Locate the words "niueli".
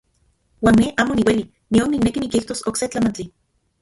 1.19-1.43